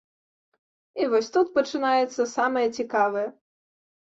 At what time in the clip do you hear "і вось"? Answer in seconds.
1.03-1.29